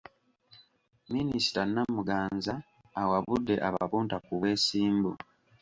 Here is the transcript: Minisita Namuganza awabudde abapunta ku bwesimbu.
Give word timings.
Minisita 1.13 1.61
Namuganza 1.73 2.53
awabudde 3.01 3.55
abapunta 3.67 4.15
ku 4.25 4.31
bwesimbu. 4.39 5.11